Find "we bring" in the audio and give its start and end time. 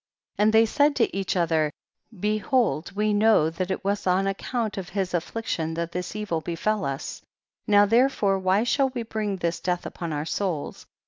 8.95-9.35